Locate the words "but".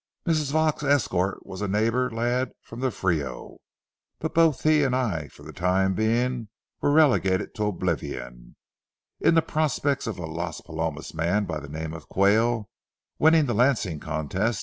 4.17-4.33